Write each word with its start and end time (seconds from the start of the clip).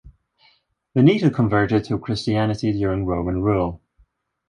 Veneto 0.95 1.29
converted 1.29 1.83
to 1.83 1.99
Christianity 1.99 2.71
during 2.73 3.05
Roman 3.05 3.43
rule. 3.43 3.81